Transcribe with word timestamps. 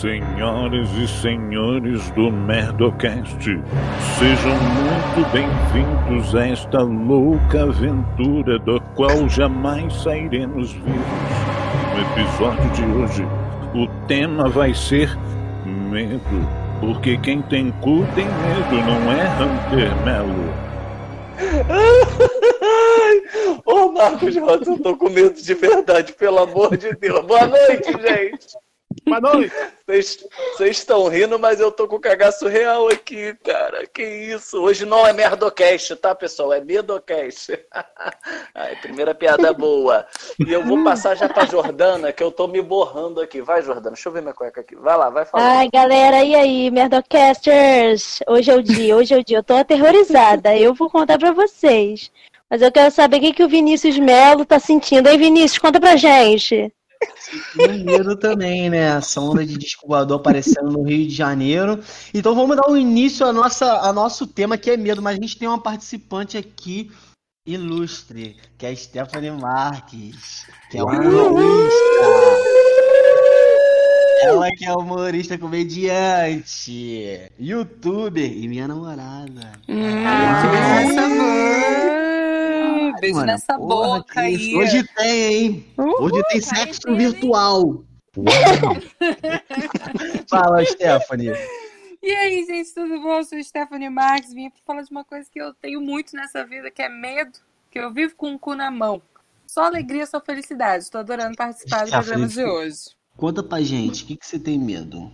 Senhoras 0.00 0.88
e 0.92 1.08
senhores 1.08 2.08
do 2.10 2.30
Merdocast, 2.30 3.36
sejam 3.36 4.54
muito 4.54 5.28
bem-vindos 5.32 6.36
a 6.36 6.46
esta 6.46 6.82
louca 6.82 7.64
aventura 7.64 8.60
da 8.60 8.78
qual 8.94 9.28
jamais 9.28 9.92
sairemos 9.94 10.70
vivos. 10.70 10.92
No 11.92 12.00
episódio 12.12 12.70
de 12.70 12.84
hoje, 12.84 13.26
o 13.74 13.88
tema 14.06 14.48
vai 14.48 14.72
ser 14.72 15.18
medo, 15.66 16.48
porque 16.78 17.16
quem 17.18 17.42
tem 17.42 17.72
cu 17.80 18.06
tem 18.14 18.26
medo, 18.26 18.76
não 18.86 19.10
é 19.10 19.26
Hunter 19.42 19.96
Melo? 20.04 20.54
Ô 23.66 23.90
Marcos 23.90 24.36
Rosa, 24.36 24.70
eu 24.70 24.78
tô 24.78 24.96
com 24.96 25.10
medo 25.10 25.42
de 25.42 25.54
verdade, 25.54 26.12
pelo 26.12 26.38
amor 26.38 26.76
de 26.76 26.94
Deus. 26.94 27.26
Boa 27.26 27.48
noite, 27.48 27.90
gente. 27.90 28.67
Vocês 29.86 30.26
estão 30.58 31.08
rindo, 31.08 31.38
mas 31.38 31.60
eu 31.60 31.72
tô 31.72 31.88
com 31.88 31.98
cagaço 31.98 32.46
real 32.46 32.88
aqui, 32.88 33.34
cara. 33.42 33.86
Que 33.86 34.02
isso? 34.02 34.60
Hoje 34.60 34.84
não 34.84 35.06
é 35.06 35.12
merdocast, 35.12 35.96
tá, 35.96 36.14
pessoal? 36.14 36.52
É 36.52 36.60
medocast. 36.60 37.58
Ai, 38.54 38.76
primeira 38.76 39.14
piada 39.14 39.52
boa. 39.52 40.06
E 40.38 40.52
eu 40.52 40.64
vou 40.64 40.84
passar 40.84 41.16
já 41.16 41.28
pra 41.28 41.46
Jordana, 41.46 42.12
que 42.12 42.22
eu 42.22 42.30
tô 42.30 42.46
me 42.46 42.60
borrando 42.60 43.20
aqui. 43.20 43.40
Vai, 43.40 43.62
Jordana, 43.62 43.94
deixa 43.94 44.08
eu 44.08 44.12
ver 44.12 44.20
minha 44.20 44.34
cueca 44.34 44.60
aqui. 44.60 44.76
Vai 44.76 44.96
lá, 44.96 45.08
vai 45.08 45.24
falar. 45.24 45.58
Ai, 45.58 45.70
galera, 45.72 46.22
e 46.22 46.34
aí, 46.34 46.70
Merdocasters? 46.70 48.20
Hoje 48.28 48.50
é 48.50 48.54
o 48.54 48.62
dia, 48.62 48.96
hoje 48.96 49.14
é 49.14 49.18
o 49.18 49.24
dia. 49.24 49.38
Eu 49.38 49.42
tô 49.42 49.54
aterrorizada. 49.56 50.56
Eu 50.56 50.74
vou 50.74 50.90
contar 50.90 51.18
pra 51.18 51.32
vocês. 51.32 52.10
Mas 52.50 52.62
eu 52.62 52.72
quero 52.72 52.90
saber 52.90 53.18
o 53.18 53.20
que, 53.20 53.32
que 53.34 53.44
o 53.44 53.48
Vinícius 53.48 53.98
Melo 53.98 54.44
tá 54.44 54.58
sentindo. 54.58 55.06
Aí, 55.08 55.18
Vinícius, 55.18 55.58
conta 55.58 55.78
pra 55.78 55.96
gente. 55.96 56.72
Medo 57.84 58.16
também, 58.16 58.70
né? 58.70 58.96
Essa 58.96 59.20
onda 59.20 59.44
de 59.44 59.56
disco 59.56 59.94
aparecendo 59.94 60.70
no 60.70 60.82
Rio 60.82 61.06
de 61.06 61.14
Janeiro. 61.14 61.80
Então 62.12 62.34
vamos 62.34 62.56
dar 62.56 62.68
o 62.68 62.72
um 62.72 62.76
início 62.76 63.26
a 63.26 63.32
nossa, 63.32 63.80
a 63.80 63.92
nosso 63.92 64.26
tema 64.26 64.56
que 64.56 64.70
é 64.70 64.76
medo, 64.76 65.02
mas 65.02 65.18
a 65.18 65.20
gente 65.20 65.38
tem 65.38 65.48
uma 65.48 65.62
participante 65.62 66.36
aqui 66.36 66.90
ilustre, 67.46 68.36
que 68.58 68.66
é 68.66 68.70
a 68.70 68.76
Stephanie 68.76 69.30
Marques, 69.30 70.46
que 70.70 70.78
é 70.78 70.82
humorista. 70.82 71.78
Ela 74.20 74.50
que 74.50 74.64
é 74.64 74.72
humorista 74.72 75.38
comediante, 75.38 77.30
youtuber 77.38 78.30
e 78.30 78.48
minha 78.48 78.68
namorada. 78.68 79.52
Hum, 79.68 80.06
ah, 80.06 80.42
Beijo 83.00 83.16
Mano, 83.16 83.26
nessa 83.26 83.56
porra, 83.56 83.98
boca 83.98 84.20
aí. 84.20 84.56
Hoje 84.56 84.86
tem, 84.94 85.34
hein? 85.34 85.66
Hoje 85.76 86.22
tem 86.28 86.40
sexo 86.40 86.80
tem, 86.82 86.96
virtual. 86.96 87.84
Fala, 90.28 90.64
Stephanie. 90.64 91.32
E 92.02 92.10
aí, 92.10 92.44
gente, 92.46 92.74
tudo 92.74 93.00
bom? 93.00 93.18
Eu 93.18 93.24
sou 93.24 93.42
Stephanie 93.42 93.90
Marques. 93.90 94.32
Vim 94.32 94.46
aqui 94.46 94.60
falar 94.64 94.82
de 94.82 94.90
uma 94.90 95.04
coisa 95.04 95.28
que 95.30 95.40
eu 95.40 95.52
tenho 95.54 95.80
muito 95.80 96.16
nessa 96.16 96.44
vida, 96.44 96.70
que 96.70 96.82
é 96.82 96.88
medo, 96.88 97.38
que 97.70 97.78
eu 97.78 97.92
vivo 97.92 98.14
com 98.16 98.34
o 98.34 98.38
cu 98.38 98.54
na 98.54 98.70
mão. 98.70 99.02
Só 99.46 99.64
alegria, 99.64 100.06
só 100.06 100.20
felicidade. 100.20 100.84
Estou 100.84 101.00
adorando 101.00 101.36
participar 101.36 101.84
do 101.84 101.90
programa 101.90 102.26
de 102.26 102.44
hoje. 102.44 102.96
Conta 103.16 103.42
pra 103.42 103.60
gente, 103.60 104.04
o 104.04 104.06
que, 104.06 104.16
que 104.16 104.26
você 104.26 104.38
tem 104.38 104.58
medo? 104.58 105.10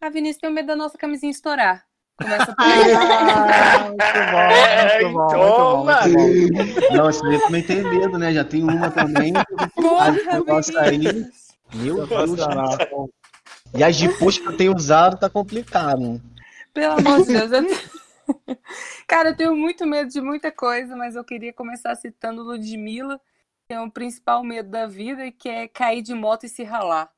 A 0.00 0.08
Vinícius 0.08 0.40
tem 0.40 0.50
medo 0.50 0.66
da 0.66 0.76
nossa 0.76 0.96
camisinha 0.96 1.30
estourar. 1.30 1.87
Começa 2.20 2.46
por 2.52 2.54
Ah, 2.58 3.78
muito 3.88 4.08
bom, 4.32 4.48
muito 4.88 5.12
bom, 5.12 5.84
muito 5.84 6.16
bom, 6.16 6.64
muito 6.64 6.80
bom. 6.90 6.96
Não, 6.96 7.10
esse 7.10 7.22
também 7.40 7.62
tem 7.62 7.82
medo, 7.82 8.18
né? 8.18 8.32
Já 8.32 8.44
tem 8.44 8.62
uma 8.62 8.90
também. 8.90 9.32
Porra, 9.74 10.14
aí. 10.80 10.98
Vinícius. 10.98 11.48
Meu 11.74 12.06
Deus. 12.06 12.40
E 13.74 13.84
as 13.84 13.96
de 13.96 14.08
push 14.08 14.38
que 14.38 14.48
eu 14.48 14.56
tenho 14.56 14.74
usado 14.74 15.18
tá 15.18 15.30
complicado. 15.30 16.20
Pelo 16.74 16.94
amor 16.94 17.24
de 17.24 17.32
Deus. 17.32 17.52
Eu... 17.52 17.62
Cara, 19.06 19.30
eu 19.30 19.36
tenho 19.36 19.54
muito 19.54 19.86
medo 19.86 20.10
de 20.10 20.20
muita 20.20 20.50
coisa, 20.50 20.96
mas 20.96 21.14
eu 21.14 21.24
queria 21.24 21.52
começar 21.52 21.94
citando 21.94 22.42
Ludmilla, 22.42 23.20
que 23.66 23.74
é 23.74 23.80
o 23.80 23.90
principal 23.90 24.42
medo 24.42 24.70
da 24.70 24.86
vida, 24.86 25.30
que 25.30 25.48
é 25.48 25.68
cair 25.68 26.02
de 26.02 26.14
moto 26.14 26.44
e 26.44 26.48
se 26.48 26.64
ralar. 26.64 27.10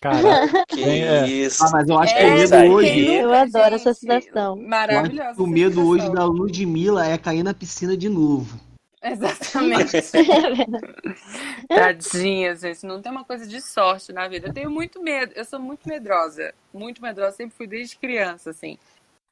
Caraca, 0.00 0.64
Que 0.68 0.84
é. 0.84 1.26
isso. 1.26 1.64
Ah, 1.64 1.70
mas 1.72 1.88
eu 1.88 1.98
acho 1.98 2.14
que 2.14 2.20
É, 2.20 2.26
o 2.26 2.38
medo 2.38 2.72
hoje. 2.72 3.14
Eu 3.14 3.34
adoro 3.34 3.74
essa 3.74 3.92
situação. 3.94 4.56
Maravilhosa. 4.56 5.34
que 5.34 5.42
o 5.42 5.46
medo 5.46 5.86
hoje 5.86 6.10
da 6.12 6.24
Ludmilla 6.24 7.06
é 7.06 7.18
cair 7.18 7.42
na 7.42 7.52
piscina 7.52 7.96
de 7.96 8.08
novo. 8.08 8.58
Exatamente. 9.02 9.92
Tadinha, 11.68 12.54
gente. 12.56 12.84
Não 12.86 13.00
tem 13.00 13.12
uma 13.12 13.24
coisa 13.24 13.46
de 13.46 13.60
sorte 13.60 14.12
na 14.12 14.28
vida. 14.28 14.48
Eu 14.48 14.52
tenho 14.52 14.70
muito 14.70 15.02
medo. 15.02 15.32
Eu 15.34 15.44
sou 15.44 15.58
muito 15.60 15.88
medrosa. 15.88 16.52
Muito 16.72 17.02
medrosa. 17.02 17.36
Sempre 17.36 17.56
fui 17.56 17.66
desde 17.66 17.96
criança, 17.96 18.50
assim. 18.50 18.78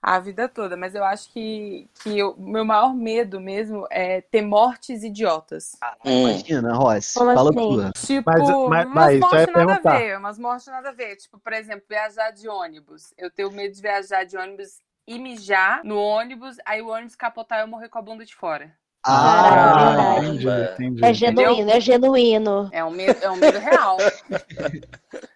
A 0.03 0.19
vida 0.21 0.49
toda. 0.49 0.77
Mas 0.77 0.95
eu 0.95 1.03
acho 1.05 1.33
que, 1.33 1.89
que 2.03 2.23
o 2.23 2.37
meu 2.39 2.65
maior 2.65 2.95
medo 2.95 3.41
mesmo 3.41 3.87
é 3.91 4.21
ter 4.21 4.43
mortes 4.43 5.03
idiotas. 5.03 5.73
Hum. 6.05 6.29
Imagina, 6.29 6.75
Ross. 6.75 7.15
Como 7.15 7.35
Fala 7.35 7.51
assim? 7.51 7.59
tua. 7.59 7.91
Tipo, 8.07 8.31
Mas- 8.31 8.41
mas- 8.49 8.87
umas 8.87 8.87
mas 8.89 9.21
mortes 9.21 9.55
nada 9.55 9.75
a 9.91 9.99
ver. 9.99 10.19
Umas 10.19 10.39
mortes 10.39 10.67
nada 10.67 10.89
a 10.91 10.93
ver. 10.93 11.17
Tipo, 11.17 11.39
por 11.41 11.53
exemplo, 11.53 11.85
viajar 11.89 12.31
de 12.31 12.49
ônibus. 12.49 13.13
Eu 13.19 13.31
tenho 13.31 13.51
medo 13.51 13.75
de 13.75 13.83
viajar 13.83 14.25
de 14.25 14.37
ônibus 14.37 14.79
e 15.09 15.19
mijar 15.19 15.83
no 15.85 15.99
ônibus, 16.01 16.57
aí 16.67 16.83
o 16.83 16.89
ônibus 16.89 17.15
capotar 17.15 17.61
e 17.61 17.63
eu 17.63 17.69
morrer 17.69 17.89
com 17.89 17.99
a 17.99 18.03
bunda 18.03 18.25
de 18.25 18.35
fora. 18.35 18.73
Ah, 19.09 20.17
Ah, 20.17 20.19
entendi, 20.19 20.49
entendi. 20.49 21.05
É 21.05 21.15
genuíno, 21.15 21.71
é 21.71 21.81
genuíno. 21.81 22.69
É 22.73 22.85
um 22.85 22.91
medo, 22.91 23.23
é 23.23 23.31
um 23.31 23.37
medo 23.37 23.59
real. 23.59 23.97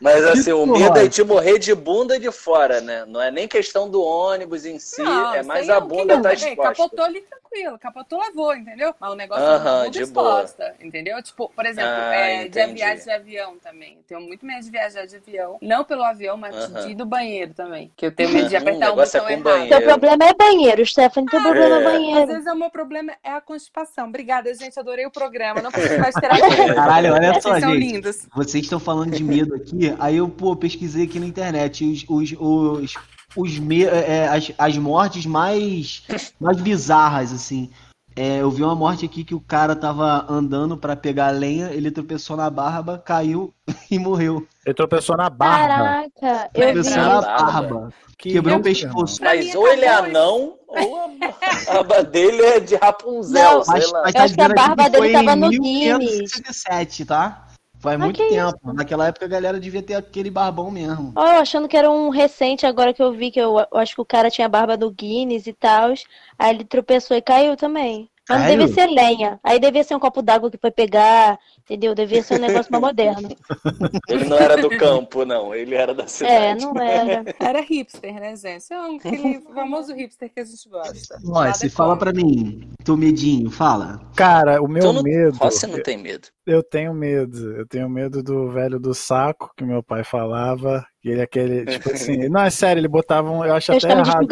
Mas 0.00 0.24
assim, 0.24 0.52
o 0.52 0.66
medo 0.66 0.98
é 0.98 1.06
de 1.08 1.22
morrer 1.24 1.58
de 1.58 1.74
bunda 1.74 2.18
de 2.18 2.30
fora, 2.30 2.80
né? 2.80 3.04
Não 3.06 3.20
é 3.20 3.30
nem 3.30 3.46
questão 3.48 3.88
do 3.88 4.02
ônibus 4.02 4.64
em 4.64 4.78
si, 4.78 5.02
Não, 5.02 5.34
é 5.34 5.42
mais 5.42 5.68
aí 5.68 5.76
a 5.76 5.80
bunda 5.80 6.14
não, 6.16 6.22
tá 6.22 6.32
exposta. 6.32 6.74
Capotou 6.74 7.04
ali 7.04 7.20
tranquilo, 7.22 7.78
capotou, 7.78 8.18
lavou, 8.18 8.54
entendeu? 8.54 8.94
Mas 9.00 9.10
o 9.12 9.14
negócio 9.14 9.42
é 9.44 9.46
Aham, 9.46 9.56
a 9.56 9.78
bunda 9.78 9.90
de 9.90 10.02
exposta, 10.02 10.74
entendeu? 10.80 11.22
Tipo, 11.22 11.48
por 11.54 11.64
exemplo, 11.66 11.90
Ah, 11.90 12.14
é, 12.14 12.48
de 12.48 12.66
viagem 12.66 13.04
de 13.04 13.10
avião 13.10 13.56
também. 13.62 13.96
Eu 13.98 14.02
tenho 14.06 14.20
muito 14.20 14.44
medo 14.44 14.62
de 14.64 14.70
viajar 14.70 15.06
de 15.06 15.16
avião. 15.16 15.58
Não 15.62 15.84
pelo 15.84 16.02
avião, 16.04 16.36
mas 16.36 16.54
de- 16.66 16.72
Aham. 16.72 16.84
de 16.84 16.90
ir 16.92 16.94
no 16.96 17.06
banheiro 17.06 17.54
também. 17.54 17.92
Que 17.96 18.06
eu 18.06 18.12
tenho 18.12 18.30
medo 18.30 18.48
de 18.48 18.56
Uhum, 18.56 18.62
apertar 18.62 18.86
o 18.90 18.92
um 18.92 18.96
negócio 18.96 19.16
é 19.16 19.20
botão 19.20 19.34
com 19.42 19.48
errado. 19.48 19.58
banheiro. 19.58 19.78
Teu 19.78 19.88
problema 19.88 20.24
é 20.24 20.34
banheiro, 20.34 20.86
Stephanie. 20.86 21.28
Teu 21.30 21.42
problema 21.42 21.66
é 21.66 21.76
É. 21.76 21.76
Às 21.76 21.84
banheiro. 21.84 22.26
vezes 22.26 22.46
o 22.52 22.54
meu 22.56 22.70
problema 22.70 23.12
é 23.22 23.30
a 23.32 23.40
constipação. 23.40 24.08
Obrigada, 24.08 24.52
gente. 24.54 24.78
Adorei 24.78 25.06
o 25.06 25.10
programa. 25.10 25.60
Não 25.62 25.70
preciso 25.70 26.00
mais 26.00 26.14
terapia. 26.14 26.74
Caralho, 26.74 27.14
olha 27.14 27.40
só, 27.40 27.58
gente. 27.58 27.78
lindos. 27.78 28.26
Vocês 28.34 28.64
estão 28.64 28.78
falando 28.80 29.10
de 29.12 29.22
medo 29.36 29.54
aqui, 29.54 29.94
aí 29.98 30.16
eu, 30.16 30.28
pô, 30.28 30.54
pesquisei 30.56 31.04
aqui 31.04 31.18
na 31.20 31.26
internet 31.26 31.84
os, 31.84 32.04
os, 32.08 32.34
os, 32.38 32.94
os 33.36 33.58
me- 33.58 33.84
é, 33.84 34.28
as, 34.28 34.52
as 34.56 34.76
mortes 34.78 35.26
mais, 35.26 36.02
mais 36.40 36.60
bizarras, 36.60 37.32
assim. 37.32 37.70
É, 38.18 38.38
eu 38.40 38.50
vi 38.50 38.62
uma 38.62 38.74
morte 38.74 39.04
aqui 39.04 39.22
que 39.22 39.34
o 39.34 39.40
cara 39.40 39.76
tava 39.76 40.24
andando 40.26 40.74
pra 40.74 40.96
pegar 40.96 41.28
lenha, 41.30 41.70
ele 41.70 41.90
tropeçou 41.90 42.34
na 42.34 42.48
barba, 42.48 42.96
caiu 43.04 43.52
e 43.90 43.98
morreu. 43.98 44.46
Ele 44.64 44.74
tropeçou 44.74 45.18
na 45.18 45.28
barba. 45.28 45.68
Caraca, 45.68 46.50
eu. 46.54 46.72
Tropeçou 46.72 46.96
na 46.96 47.20
na 47.20 47.20
barba. 47.20 47.92
Que 48.18 48.30
Quebrou 48.32 48.56
o 48.56 48.62
pescoço. 48.62 49.22
Mas 49.22 49.54
ou 49.54 49.68
ele 49.68 49.84
é 49.84 49.88
acabou 49.90 50.08
anão, 50.08 50.54
ou 50.66 51.10
a 51.68 51.74
barba 51.82 52.02
dele 52.04 52.40
é 52.42 52.58
de 52.60 52.74
Rapunzel, 52.76 53.56
Não, 53.58 53.62
sei 53.62 53.74
Mas, 53.74 53.92
lá. 53.92 54.02
mas 54.04 54.14
Eu 54.14 54.22
acho 54.22 54.34
que 54.34 54.40
a 54.40 54.46
dizendo 54.46 54.52
aqui 54.52 54.54
barba 54.54 54.84
que 54.84 54.90
dele 54.90 55.02
foi 55.04 55.12
tava 55.12 55.32
em 55.36 55.40
no 55.40 55.48
1567, 55.50 57.04
tá? 57.04 57.46
Faz 57.86 58.00
Ah, 58.00 58.04
muito 58.04 58.18
tempo. 58.28 58.72
Naquela 58.72 59.06
época 59.06 59.26
a 59.26 59.28
galera 59.28 59.60
devia 59.60 59.82
ter 59.82 59.94
aquele 59.94 60.30
barbão 60.30 60.70
mesmo. 60.70 61.12
Ó, 61.14 61.24
eu 61.24 61.40
achando 61.40 61.68
que 61.68 61.76
era 61.76 61.90
um 61.90 62.08
recente, 62.10 62.66
agora 62.66 62.92
que 62.92 63.02
eu 63.02 63.12
vi 63.12 63.30
que 63.30 63.40
eu, 63.40 63.58
eu 63.58 63.78
acho 63.78 63.94
que 63.94 64.00
o 64.00 64.04
cara 64.04 64.30
tinha 64.30 64.48
barba 64.48 64.76
do 64.76 64.90
Guinness 64.90 65.46
e 65.46 65.52
tal. 65.52 65.92
Aí 66.38 66.54
ele 66.54 66.64
tropeçou 66.64 67.16
e 67.16 67.22
caiu 67.22 67.56
também. 67.56 68.10
Mas 68.28 68.38
não 68.40 68.46
Sério? 68.48 68.66
devia 68.66 68.74
ser 68.74 68.90
lenha. 68.90 69.40
Aí 69.44 69.60
devia 69.60 69.84
ser 69.84 69.94
um 69.94 70.00
copo 70.00 70.20
d'água 70.20 70.50
que 70.50 70.58
foi 70.58 70.70
pegar, 70.70 71.38
entendeu? 71.60 71.94
Devia 71.94 72.22
ser 72.22 72.34
um 72.34 72.40
negócio 72.40 72.70
mais 72.72 72.82
moderno. 72.82 73.28
Ele 74.08 74.24
não 74.24 74.36
era 74.36 74.56
do 74.56 74.68
campo, 74.70 75.24
não. 75.24 75.54
Ele 75.54 75.74
era 75.74 75.94
da 75.94 76.04
É, 76.04 76.08
cidade. 76.08 76.64
não 76.64 76.76
era. 76.82 77.24
Era 77.38 77.60
hipster, 77.60 78.14
né, 78.14 78.34
gente? 78.34 78.64
É 78.72 78.80
um, 78.80 78.96
aquele 78.96 79.40
famoso 79.54 79.94
hipster 79.94 80.32
que 80.32 80.40
a 80.40 80.44
gente 80.44 80.68
gosta. 80.68 81.20
Nada 81.22 81.70
fala 81.70 81.96
pra 81.96 82.12
mim. 82.12 82.68
Teu 82.84 82.96
medinho, 82.96 83.50
fala. 83.50 84.00
Cara, 84.16 84.60
o 84.62 84.66
meu 84.68 84.78
Então 84.78 84.92
não- 84.94 85.02
medo. 85.02 85.36
Rossi 85.36 85.66
não 85.66 85.80
tem 85.82 85.96
medo. 85.96 86.28
Eu 86.46 86.62
tenho 86.62 86.92
medo. 86.94 87.52
Eu 87.56 87.66
tenho 87.66 87.88
medo 87.88 88.22
do 88.22 88.50
velho 88.50 88.78
do 88.80 88.94
saco 88.94 89.50
que 89.56 89.64
meu 89.64 89.82
pai 89.82 90.02
falava. 90.04 90.84
Que 91.06 91.12
ele 91.12 91.20
é 91.20 91.22
aquele, 91.22 91.64
tipo 91.70 91.88
assim. 91.92 92.28
Não, 92.28 92.40
é 92.40 92.50
sério, 92.50 92.80
ele 92.80 92.88
botava 92.88 93.30
um. 93.30 93.44
Eu 93.44 93.54
acho 93.54 93.70
Eu 93.70 93.76
até 93.78 93.92
errado. 93.92 94.26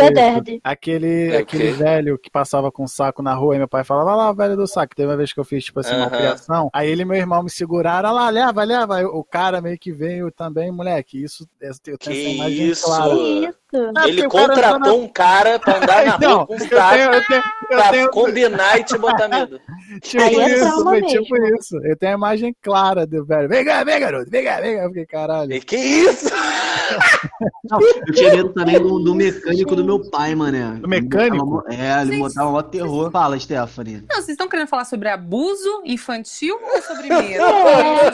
Isso. 0.51 0.61
Aquele, 0.65 1.31
É 1.31 1.37
aquele 1.37 1.71
velho 1.71 2.19
que 2.19 2.29
passava 2.29 2.73
com 2.73 2.83
um 2.83 2.89
saco 2.89 3.23
na 3.23 3.33
rua 3.33 3.55
e 3.55 3.59
meu 3.59 3.69
pai 3.69 3.85
falava, 3.85 4.07
"Vai 4.11 4.17
lá, 4.17 4.33
velho 4.33 4.57
do 4.57 4.67
saco. 4.67 4.93
Teve 4.97 5.09
uma 5.09 5.17
vez 5.17 5.33
que 5.33 5.39
eu 5.39 5.45
fiz, 5.45 5.63
tipo 5.65 5.79
assim, 5.79 5.95
uma 5.95 6.07
Aham. 6.07 6.17
criação. 6.17 6.71
Aí 6.73 6.91
ele 6.91 7.03
e 7.03 7.05
meu 7.05 7.17
irmão 7.17 7.45
me 7.45 7.51
seguraram, 7.51 8.09
"Olha 8.09 8.23
lá, 8.25 8.29
leva, 8.31 8.65
leva. 8.65 9.03
O 9.07 9.23
cara 9.23 9.61
meio 9.61 9.79
que 9.79 9.93
veio 9.93 10.33
também, 10.33 10.73
moleque. 10.73 11.23
Isso, 11.23 11.49
eu 11.61 11.79
tenho 11.79 11.95
essa 11.97 12.11
Que 12.11 12.35
imagem 12.35 12.67
isso? 12.67 12.85
clara. 12.87 13.15
Que 13.15 13.21
isso? 13.47 13.59
Ah, 13.97 14.09
Ele 14.09 14.29
cara 14.29 14.29
contratou 14.29 14.81
tá 14.81 14.93
um 14.93 15.09
cara 15.09 15.59
pra 15.59 15.77
andar 15.79 16.05
na 16.05 16.19
Não, 16.23 16.37
rua 16.37 16.47
com 16.47 16.55
um 16.55 16.59
eu 16.59 16.69
saco 16.69 16.95
tenho, 16.95 17.13
eu 17.13 17.27
tenho, 17.27 17.43
eu 17.71 17.79
pra 17.79 17.91
tenho 17.91 18.11
combinar 18.11 18.79
e 18.79 18.85
te 18.85 18.99
botar 18.99 19.29
medo. 19.29 19.61
tipo 20.01 20.23
Aí 20.23 20.41
é 20.41 20.55
isso, 20.55 20.83
foi 20.85 21.03
tipo 21.03 21.37
isso. 21.57 21.77
Eu 21.85 21.97
tenho 21.97 22.13
a 22.13 22.15
imagem 22.17 22.57
clara 22.63 23.05
do 23.05 23.25
velho. 23.25 23.49
Vem 23.49 23.65
cá, 23.65 23.83
vem, 23.83 23.99
garoto, 23.99 24.31
vem 24.31 24.45
cá, 24.45 24.61
vem 24.61 24.77
cá. 24.77 24.83
Eu 24.83 24.89
fiquei, 24.89 25.07
caralho. 25.07 25.53
E 25.53 25.61
que 25.61 25.77
isso? 25.77 26.31
Não, 27.71 27.79
eu 27.81 28.13
tinha 28.15 28.35
medo 28.37 28.53
também 28.53 28.79
do, 28.81 28.99
do 28.99 29.15
mecânico 29.15 29.75
do 29.77 29.85
meu 29.85 29.99
pai, 30.11 30.35
mané. 30.35 30.73
Do 30.81 30.89
mecânico? 30.89 31.63
É, 31.71 32.01
ele 32.03 32.13
Gente, 32.13 32.19
botava 32.21 32.51
mó 32.51 32.63
terror. 32.63 33.11
Fala, 33.11 33.39
Stephanie. 33.39 34.03
Não, 34.09 34.17
vocês 34.17 34.29
estão 34.31 34.49
querendo 34.49 34.69
falar 34.69 34.85
sobre 34.85 35.09
abuso 35.09 35.83
infantil 35.85 36.59
ou 36.63 36.83
sobre 36.83 37.09
medo? 37.15 37.45
É. 37.45 38.09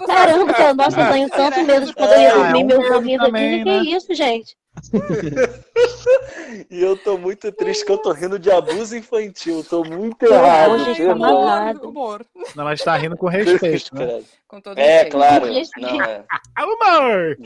Eu 0.00 0.06
Caramba, 0.06 0.54
só- 0.56 0.74
nossa, 0.74 1.00
eu 1.00 1.12
tenho 1.12 1.28
tanto 1.30 1.62
medo 1.64 1.86
de 1.86 1.92
eu 1.96 2.04
ia 2.06 2.28
É, 2.28 2.34
dormir 2.34 2.60
é 2.60 2.64
um 2.64 2.66
meus 2.66 2.78
medo 2.82 2.94
ouvidos 2.94 3.20
aqui. 3.20 3.26
também, 3.32 3.64
Que 3.64 3.70
né? 3.70 3.82
isso, 3.96 4.14
gente? 4.14 4.56
E 6.70 6.82
eu 6.82 6.96
tô 6.96 7.18
muito 7.18 7.50
triste 7.52 7.84
que 7.84 7.92
eu 7.92 7.98
tô 7.98 8.12
rindo 8.12 8.38
de 8.38 8.50
abuso 8.50 8.96
infantil. 8.96 9.64
Tô 9.68 9.84
muito 9.84 10.22
errado. 10.24 10.78
tá. 10.84 11.86
Humor. 11.86 12.24
Não, 12.54 12.62
Ela 12.64 12.74
está 12.74 12.96
rindo 12.96 13.16
com 13.16 13.28
respeito, 13.28 13.94
né? 13.94 14.22
Com 14.48 14.60
todo 14.60 14.78
É, 14.78 15.04
respeito. 15.04 15.12
claro. 15.12 15.46
Não, 15.78 16.02
é. 16.02 16.24
Humor! 16.64 17.36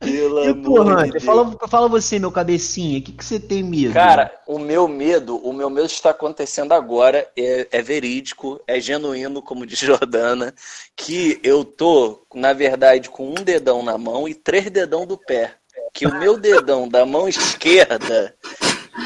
Pelo 0.00 0.44
E 0.44 1.10
de. 1.10 1.20
Fala, 1.20 1.56
fala 1.68 1.88
você, 1.88 2.18
meu 2.18 2.32
cabecinha. 2.32 2.98
O 2.98 3.02
que, 3.02 3.12
que 3.12 3.24
você 3.24 3.38
tem 3.38 3.62
medo? 3.62 3.94
Cara, 3.94 4.32
o 4.46 4.58
meu 4.58 4.88
medo, 4.88 5.36
o 5.36 5.52
meu 5.52 5.70
medo 5.70 5.86
está 5.86 6.10
acontecendo 6.10 6.72
agora, 6.72 7.28
é, 7.36 7.68
é 7.70 7.82
verídico, 7.82 8.60
é 8.66 8.80
genuíno, 8.80 9.42
como 9.42 9.66
diz 9.66 9.78
Jordana, 9.80 10.54
que 10.96 11.40
eu 11.42 11.64
tô, 11.64 12.21
na 12.34 12.52
verdade, 12.52 13.10
com 13.10 13.28
um 13.28 13.34
dedão 13.34 13.82
na 13.82 13.96
mão 13.98 14.28
e 14.28 14.34
três 14.34 14.70
dedão 14.70 15.06
do 15.06 15.16
pé. 15.16 15.54
Que 15.92 16.06
o 16.06 16.14
meu 16.14 16.38
dedão 16.38 16.88
da 16.88 17.04
mão 17.04 17.28
esquerda 17.28 18.34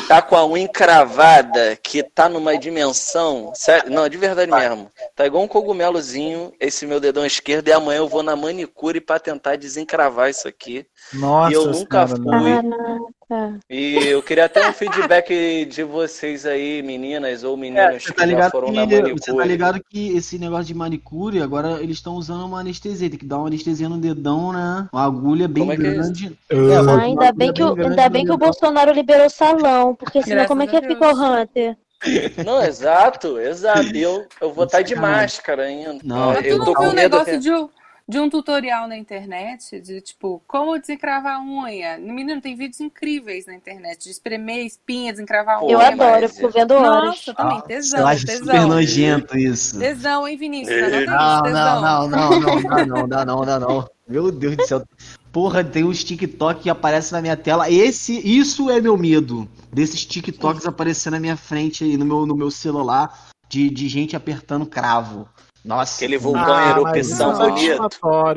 tá 0.09 0.23
com 0.23 0.37
a 0.37 0.47
unha 0.47 0.65
encravada, 0.65 1.77
que 1.77 2.03
tá 2.03 2.29
numa 2.29 2.57
dimensão. 2.57 3.53
Sério, 3.55 3.91
não, 3.91 4.09
de 4.09 4.17
verdade 4.17 4.51
mesmo. 4.51 4.91
Tá 5.15 5.27
igual 5.27 5.43
um 5.43 5.49
cogumelozinho, 5.49 6.53
esse 6.61 6.87
meu 6.87 7.01
dedão 7.01 7.27
esquerdo, 7.27 7.69
e 7.69 7.73
amanhã 7.73 7.99
eu 7.99 8.09
vou 8.09 8.23
na 8.23 8.37
manicure 8.37 9.01
pra 9.01 9.19
tentar 9.19 9.57
desencravar 9.57 10.31
isso 10.31 10.47
aqui. 10.47 10.87
Nossa, 11.13 11.51
E 11.51 11.55
eu 11.55 11.67
nunca 11.67 12.07
senhora, 12.07 12.23
fui. 12.23 12.63
Caraca. 13.29 13.59
E 13.69 13.97
eu 14.07 14.23
queria 14.23 14.45
até 14.45 14.69
um 14.69 14.73
feedback 14.73 15.65
de 15.65 15.83
vocês 15.83 16.47
aí, 16.47 16.81
meninas 16.83 17.43
ou 17.43 17.57
meninos 17.57 18.05
Você 18.05 18.13
que 18.13 18.13
tá, 18.13 18.27
já 18.27 18.51
foram 18.51 18.71
na 18.73 18.87
que, 18.87 18.95
manicure. 18.95 19.21
você 19.21 19.35
tá 19.35 19.45
ligado 19.45 19.81
que 19.89 20.17
esse 20.17 20.39
negócio 20.39 20.67
de 20.67 20.75
manicure, 20.75 21.43
agora 21.43 21.83
eles 21.83 21.97
estão 21.97 22.15
usando 22.15 22.45
uma 22.47 22.61
anestesia. 22.61 23.11
Tem 23.11 23.19
que 23.19 23.27
dar 23.27 23.39
uma 23.39 23.49
anestesia 23.49 23.89
no 23.89 23.99
dedão, 23.99 24.53
né? 24.53 24.89
Uma 24.93 25.05
agulha 25.05 25.49
bem 25.49 25.69
é 25.71 25.75
é 25.75 25.77
grande. 25.77 26.39
Ah, 26.51 26.55
É, 26.55 26.77
Ah, 26.77 27.01
ainda 27.03 27.33
bem 27.33 27.53
que, 27.53 27.63
ainda 27.63 28.09
bem 28.09 28.25
que 28.25 28.33
o. 28.33 28.39
Bolsonaro 28.39 28.93
liberou 28.93 29.27
o 29.27 29.31
salão, 29.31 29.95
porque 29.95 30.23
senão 30.23 30.37
Graças 30.37 30.49
como 30.49 30.63
é 30.63 30.67
que 30.67 30.77
ia 30.77 30.83
ficar 30.83 31.13
o 31.15 31.19
Hunter? 31.21 31.77
Não, 32.45 32.63
exato, 32.63 33.39
exato. 33.41 33.97
Eu, 33.97 34.27
eu 34.41 34.53
vou 34.53 34.65
estar 34.67 34.83
de 34.83 34.95
Sacanagem. 34.95 35.23
máscara 35.23 35.63
ainda. 35.65 35.99
Não, 36.05 36.35
eu 36.35 36.65
tô 36.65 36.75
com 36.75 36.93
medo. 36.93 36.95
negócio 36.95 37.41
de 37.41 37.51
de 38.09 38.21
um 38.21 38.31
tutorial 38.31 38.87
na 38.87 38.97
internet 38.97 39.81
de 39.81 40.01
tipo 40.01 40.43
como 40.47 40.79
desencravar 40.79 41.37
a 41.37 41.43
unha? 41.43 41.99
Menino, 41.99 42.41
tem 42.41 42.55
vídeos 42.55 42.81
incríveis 42.81 43.47
na 43.47 43.55
internet 43.55 44.05
de 44.05 44.11
espremer 44.11 44.65
espinha, 44.65 45.13
desencravar 45.13 45.57
a 45.57 45.61
Pô, 45.61 45.67
unha. 45.67 45.75
Eu 45.75 45.81
é 45.81 45.87
adoro, 45.93 46.25
eu 46.25 46.29
fico 46.29 46.51
vendo 46.51 46.75
horas. 46.75 47.05
Nossa, 47.05 47.35
também, 47.35 47.61
tesão, 47.63 48.01
Eu 48.01 48.07
acho 48.07 48.21
super 48.21 48.39
tesão. 48.39 48.69
nojento 48.69 49.39
isso. 49.39 49.79
Tesão, 49.79 50.29
hein, 50.29 50.37
Vinícius? 50.37 50.81
Não 50.81 50.99
isso, 50.99 51.07
Não, 51.07 51.43
não, 51.43 52.09
não, 52.09 52.09
não, 52.09 52.61
não, 52.61 52.87
não, 52.87 53.09
dá 53.09 53.25
não, 53.25 53.41
dá 53.45 53.59
não. 53.59 53.89
Meu 54.09 54.31
Deus 54.31 54.57
do 54.57 54.67
céu. 54.67 54.85
Porra, 55.33 55.63
tem 55.65 55.85
uns 55.85 56.03
TikTok 56.05 56.63
que 56.63 56.71
aparecem 56.71 57.13
na 57.13 57.21
minha 57.21 57.37
tela. 57.37 57.71
Esse, 57.71 58.19
isso 58.27 58.71
é 58.71 58.81
meu 58.81 58.97
medo. 58.97 59.49
Desses 59.73 60.07
TikToks 60.07 60.65
aparecendo 60.65 61.15
na 61.15 61.21
minha 61.21 61.37
frente 61.37 61.85
aí, 61.85 61.97
no 61.97 62.07
meu, 62.07 62.25
no 62.25 62.37
meu 62.37 62.51
celular, 62.51 63.29
de, 63.49 63.69
de 63.69 63.89
gente 63.89 64.17
apertando 64.17 64.65
cravo. 64.65 65.29
Nossa. 65.67 65.97
Aquele 65.97 66.17
vulcão 66.17 66.45
Ah, 66.45 66.79
em 66.79 66.83
mas 66.83 67.09
isso 67.09 67.23
erupção 67.23 67.31
é 67.33 67.51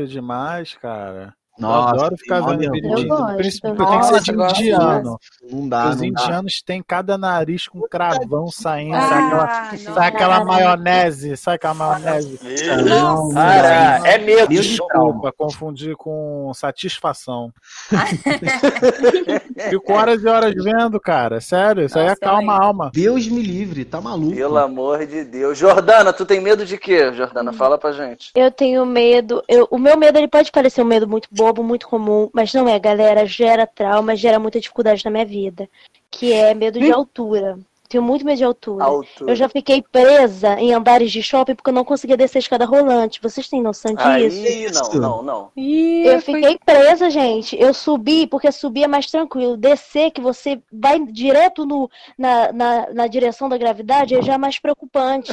demais, 0.07 0.73
cara. 0.75 1.35
Nossa, 1.59 1.89
eu 1.95 1.99
adoro 2.01 2.17
ficar 2.17 2.39
vendo 2.41 2.71
vídeo 2.71 2.95
de 2.95 3.01
Eu 3.03 3.07
gosto. 3.09 3.35
Principalmente 3.37 3.89
tem 3.89 3.99
que 3.99 4.05
ser 4.05 4.21
de 4.21 4.31
indiano. 4.63 5.19
Não 5.51 5.67
dá, 5.69 5.89
Os 5.89 5.95
não 6.01 6.11
dá. 6.11 6.23
indianos 6.23 6.61
têm 6.61 6.81
cada 6.81 7.17
nariz 7.17 7.67
com 7.67 7.81
cravão 7.81 8.47
saindo. 8.51 8.95
Ah, 8.95 9.07
sai 9.07 9.19
aquela, 9.27 9.47
não. 9.71 9.93
sai 9.93 10.07
aquela 10.07 10.45
maionese. 10.45 11.37
Sai 11.37 11.55
aquela 11.55 11.73
maionese. 11.73 12.39
Não, 12.87 13.29
Cara, 13.33 13.99
dá. 13.99 14.07
é 14.09 14.17
medo. 14.17 14.47
Desculpa, 14.47 15.31
confundir 15.37 15.95
com 15.95 16.51
satisfação. 16.53 17.51
Fico 19.69 19.93
horas 19.93 20.23
e 20.23 20.27
horas 20.27 20.53
vendo, 20.55 20.99
cara. 20.99 21.41
Sério, 21.41 21.85
isso 21.85 21.97
aí 21.97 22.05
Nossa, 22.07 22.15
acalma 22.17 22.53
a 22.53 22.63
alma. 22.63 22.91
Deus 22.93 23.27
me 23.27 23.41
livre, 23.41 23.85
tá 23.85 23.99
maluco. 24.01 24.35
Pelo 24.35 24.57
amor 24.57 25.05
de 25.05 25.23
Deus. 25.23 25.57
Jordana, 25.57 26.13
tu 26.13 26.25
tem 26.25 26.39
medo 26.39 26.65
de 26.65 26.77
quê, 26.77 27.11
Jordana? 27.13 27.51
Fala 27.53 27.77
pra 27.77 27.91
gente. 27.91 28.31
Eu 28.35 28.51
tenho 28.51 28.85
medo. 28.85 29.43
eu- 29.47 29.67
o 29.69 29.77
meu 29.77 29.97
medo 29.97 30.17
ele 30.17 30.27
pode 30.27 30.51
parecer 30.51 30.81
um 30.81 30.85
medo 30.85 31.07
muito 31.07 31.27
bobo, 31.53 31.63
muito 31.63 31.87
comum, 31.87 32.29
mas 32.33 32.53
não 32.53 32.67
é, 32.67 32.79
galera. 32.79 33.25
Gera 33.25 33.65
trauma, 33.67 34.15
gera 34.15 34.39
muita 34.39 34.59
dificuldade 34.59 35.03
na 35.03 35.11
minha 35.11 35.25
vida. 35.25 35.69
Que 36.09 36.33
é 36.33 36.53
medo 36.53 36.79
de 36.79 36.91
altura. 36.91 37.59
Tenho 37.89 38.03
muito 38.03 38.23
medo 38.23 38.37
de 38.37 38.43
altura. 38.43 38.85
Alto. 38.85 39.27
Eu 39.27 39.35
já 39.35 39.49
fiquei 39.49 39.81
presa 39.81 40.59
em 40.59 40.71
andares 40.73 41.11
de 41.11 41.23
shopping 41.23 41.55
porque 41.55 41.71
eu 41.71 41.73
não 41.73 41.83
conseguia 41.83 42.15
descer 42.15 42.37
a 42.37 42.39
escada 42.39 42.63
rolante. 42.63 43.19
Vocês 43.19 43.49
têm 43.49 43.63
noção 43.63 43.95
disso? 43.95 44.05
Aí, 44.07 44.71
não, 44.71 45.01
não, 45.01 45.23
não. 45.23 45.51
Ih, 45.57 46.05
Eu 46.05 46.21
foi- 46.21 46.35
fiquei 46.35 46.59
presa, 46.63 47.09
gente. 47.09 47.59
Eu 47.59 47.73
subi 47.73 48.27
porque 48.27 48.51
subir 48.51 48.83
é 48.83 48.87
mais 48.87 49.07
tranquilo. 49.07 49.57
Descer, 49.57 50.11
que 50.11 50.21
você 50.21 50.61
vai 50.71 51.03
direto 51.03 51.65
no, 51.65 51.89
na, 52.15 52.51
na, 52.53 52.93
na 52.93 53.07
direção 53.07 53.49
da 53.49 53.57
gravidade, 53.57 54.13
é 54.13 54.21
já 54.21 54.37
mais 54.37 54.59
preocupante. 54.59 55.31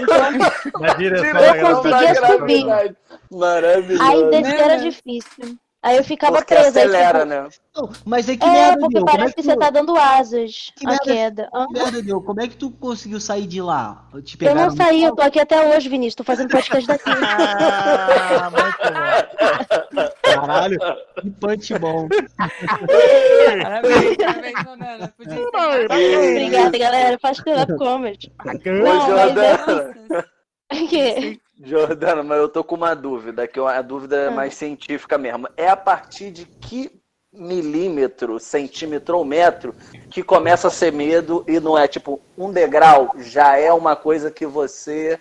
Então, 0.00 0.16
Na 0.82 0.94
direção 0.94 1.40
Eu 1.40 1.74
conseguia 1.76 2.14
subir. 2.26 2.66
Maravilhoso. 3.30 4.02
aí 4.02 4.24
descer 4.30 4.60
era 4.60 4.76
Né? 4.78 4.82
difícil. 4.90 5.56
Aí 5.86 5.96
eu 5.98 6.02
ficava 6.04 6.38
Porque 6.38 6.52
presa. 6.52 6.80
aí, 6.80 6.86
acelera, 6.86 7.18
tipo, 7.20 7.28
né? 7.30 7.48
Não, 7.76 7.90
mas 8.04 8.28
aí 8.28 8.36
que 8.36 8.44
É, 8.44 8.50
merda 8.50 8.78
porque. 8.80 8.98
Como 8.98 9.08
é 9.08 9.12
parece 9.12 9.34
que 9.36 9.40
que 9.42 9.46
você 9.46 9.54
tu, 9.54 9.58
tá 9.60 9.70
dando 9.70 9.96
asas 9.96 10.72
Que 10.76 10.84
à 10.84 10.88
merda- 10.90 11.04
queda. 11.04 11.50
Que 11.52 11.72
merda 11.80 12.02
deu? 12.02 12.20
Como 12.22 12.40
é 12.40 12.48
que 12.48 12.56
tu 12.56 12.70
conseguiu 12.72 13.20
sair 13.20 13.46
de 13.46 13.62
lá? 13.62 14.04
Te 14.24 14.36
Eu 14.44 14.54
não 14.56 14.66
no 14.66 14.76
saí, 14.76 15.04
eu 15.04 15.10
colo? 15.10 15.22
tô 15.22 15.28
aqui 15.28 15.38
até 15.38 15.76
hoje, 15.76 15.88
Vinícius. 15.88 16.16
Tô 16.16 16.24
fazendo 16.24 16.48
podcast 16.50 16.88
daqui. 16.88 17.04
Ah, 17.08 18.50
muito 18.50 18.78
bom. 19.94 20.06
Caralho, 20.22 20.78
que 21.20 21.30
punch 21.30 21.78
bom. 21.78 22.08
Parabéns, 23.62 24.16
parabéns, 24.16 24.54
encerrar. 25.20 26.30
Obrigada, 26.30 26.78
galera. 26.78 27.18
Faz 27.20 27.38
stand-up 27.38 27.76
comedy. 27.78 28.32
Não, 28.44 28.52
mas 28.82 29.06
Jordana. 29.06 30.26
Que- 30.90 31.40
Jordana, 31.62 32.22
mas 32.22 32.38
eu 32.38 32.48
tô 32.48 32.62
com 32.62 32.74
uma 32.74 32.94
dúvida, 32.94 33.46
que 33.46 33.58
a 33.58 33.82
dúvida 33.82 34.16
é 34.16 34.28
Ah. 34.28 34.30
mais 34.30 34.54
científica 34.54 35.16
mesmo. 35.16 35.48
É 35.56 35.68
a 35.68 35.76
partir 35.76 36.30
de 36.30 36.44
que 36.44 36.90
milímetro, 37.32 38.38
centímetro 38.40 39.18
ou 39.18 39.24
metro 39.24 39.74
que 40.10 40.22
começa 40.22 40.68
a 40.68 40.70
ser 40.70 40.90
medo 40.92 41.44
e 41.46 41.60
não 41.60 41.76
é 41.76 41.86
tipo 41.86 42.20
um 42.36 42.50
degrau, 42.50 43.14
já 43.18 43.58
é 43.58 43.72
uma 43.72 43.94
coisa 43.94 44.30
que 44.30 44.46
você. 44.46 45.20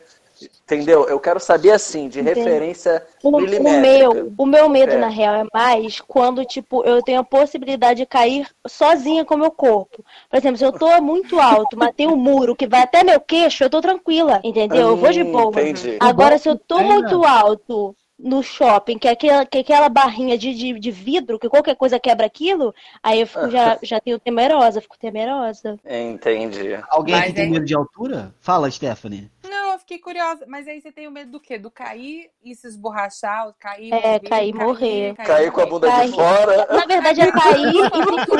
Entendeu? 0.64 1.06
Eu 1.08 1.20
quero 1.20 1.40
saber 1.40 1.72
assim, 1.72 2.10
de 2.10 2.20
Entendi. 2.20 2.40
referência 2.40 3.06
O, 3.24 3.30
o 3.30 3.40
meu, 3.42 4.34
o 4.38 4.46
meu 4.46 4.68
medo, 4.70 4.94
É. 4.94 4.98
na 4.98 5.08
real, 5.08 5.36
é 5.36 5.46
mais 5.54 6.02
quando, 6.02 6.44
tipo, 6.44 6.84
eu 6.84 7.02
tenho 7.02 7.20
a 7.20 7.24
possibilidade 7.24 8.00
de 8.00 8.06
cair 8.06 8.48
sozinha 8.68 9.24
com 9.24 9.36
o 9.36 9.38
meu 9.38 9.52
corpo. 9.52 10.04
Por 10.30 10.38
exemplo, 10.38 10.58
se 10.58 10.66
eu 10.66 10.72
tô 10.74 11.02
muito 11.02 11.40
alto, 11.40 11.78
mas 11.78 11.94
tem 11.96 12.08
um 12.08 12.18
muro 12.18 12.56
que 12.56 12.68
vai 12.68 12.82
até 12.82 13.04
meu 13.04 13.20
queixo, 13.22 13.64
eu 13.64 13.70
tô 13.70 13.80
tranquila, 13.82 14.42
entendeu? 14.44 14.90
Eu 14.90 14.98
vou 14.98 15.12
de 15.12 15.24
Hum, 15.24 15.32
boa. 15.32 15.50
Entendi. 15.62 15.98
Agora, 16.00 16.38
se 16.38 16.50
eu 16.50 16.58
tô 16.58 16.82
muito 16.84 17.24
alto 17.24 17.96
no 18.18 18.42
shopping, 18.42 18.98
que 18.98 19.10
é 19.10 19.12
aquela, 19.12 19.46
que 19.46 19.58
é 19.58 19.62
aquela 19.62 19.90
barrinha 19.90 20.38
de, 20.38 20.54
de, 20.56 20.80
de 20.80 20.90
vidro, 20.92 21.38
que 21.38 21.50
qualquer 21.50 21.76
coisa 21.76 22.00
quebra 22.00 22.26
aquilo, 22.26 22.74
aí 23.04 23.20
eu 23.20 23.28
fico, 23.28 23.50
já, 23.50 23.78
já 23.84 24.00
tenho 24.00 24.18
temerosa, 24.18 24.80
fico 24.80 24.98
temerosa. 24.98 25.78
Entendi. 25.86 26.80
Alguém 26.90 27.14
Mas 27.16 27.24
aqui 27.26 27.34
tem 27.34 27.46
é- 27.46 27.50
medo 27.50 27.66
de 27.66 27.76
altura? 27.76 28.34
Fala, 28.40 28.72
Stephanie. 28.72 29.30
Não, 29.44 29.65
eu 29.76 29.80
fiquei 29.80 30.00
curiosa. 30.00 30.46
Mas 30.48 30.68
aí 30.68 30.82
você 30.82 30.92
tem 30.92 31.08
o 31.08 31.12
medo 31.12 31.32
do 31.32 31.40
quê? 31.40 31.58
Do 31.58 31.70
cair 31.70 32.30
e 32.44 32.56
se 32.56 32.68
esborrachar? 32.68 33.54
Cair, 33.60 33.94
É, 33.94 33.98
morrer, 34.14 34.20
cair, 34.30 34.54
morrer. 34.56 35.16
Cair 35.16 35.52
com 35.52 35.62
a 35.62 35.66
bunda 35.66 35.88
Cair. 35.88 36.10
de 36.10 36.16
fora. 36.16 36.68
Na 36.70 36.86
verdade, 36.86 37.22
é 37.22 37.32
cair 37.32 37.76
e 37.76 37.80